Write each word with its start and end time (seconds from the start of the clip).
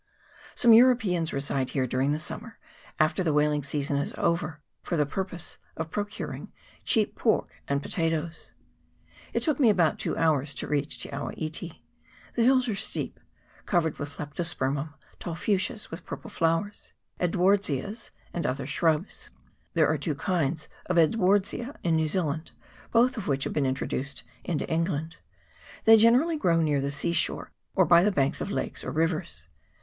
Some 0.55 0.73
Europeans 0.73 1.31
reside 1.31 1.69
here 1.69 1.85
during 1.85 2.11
the 2.11 2.17
summer, 2.17 2.57
after 2.99 3.23
the 3.23 3.33
whaling 3.33 3.63
season 3.63 3.97
is 3.97 4.15
over, 4.17 4.59
for 4.81 4.97
the 4.97 5.05
purpose 5.05 5.59
of 5.77 5.91
procuring 5.91 6.51
cheap 6.83 7.15
pork 7.15 7.61
and 7.67 7.83
potatoes. 7.83 8.51
It 9.31 9.43
took 9.43 9.59
me 9.59 9.69
about 9.69 9.99
two 9.99 10.17
hours 10.17 10.55
to 10.55 10.67
reach 10.67 10.97
Te 10.97 11.11
awa 11.11 11.33
iti. 11.37 11.85
The 12.33 12.41
hills 12.41 12.67
are 12.67 12.75
steep, 12.75 13.19
covered 13.67 13.99
with 13.99 14.17
leptospermum, 14.17 14.91
tall 15.19 15.35
fuchsias 15.35 15.91
with 15.91 16.03
purple 16.03 16.31
flowers, 16.31 16.93
Edwardsias, 17.19 18.09
and 18.33 18.47
other 18.47 18.65
shrubs. 18.65 19.29
There 19.75 19.87
are 19.87 19.99
two 19.99 20.15
kinds 20.15 20.67
of 20.87 20.97
Edwardsia 20.97 21.77
in 21.83 21.95
New 21.95 22.07
Zealand, 22.07 22.53
both 22.91 23.17
of 23.17 23.27
which 23.27 23.43
have 23.43 23.53
been 23.53 23.67
introduced 23.67 24.23
into 24.43 24.67
England: 24.67 25.17
they 25.83 25.95
generally 25.95 26.37
grow 26.37 26.59
near 26.59 26.81
the 26.81 26.89
sea 26.89 27.13
shore, 27.13 27.51
or 27.75 27.85
by 27.85 28.01
the 28.01 28.11
banks 28.11 28.41
of 28.41 28.49
lakes 28.49 28.83
or 28.83 28.89
rivers. 28.89 29.47